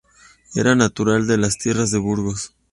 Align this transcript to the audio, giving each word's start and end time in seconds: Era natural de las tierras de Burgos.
Era 0.55 0.73
natural 0.73 1.27
de 1.27 1.37
las 1.37 1.59
tierras 1.59 1.91
de 1.91 1.99
Burgos. 1.99 2.55